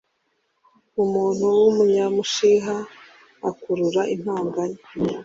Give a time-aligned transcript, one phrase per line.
[1.03, 2.75] umuntu w'umunyamushiha
[3.49, 4.81] akurura intonganya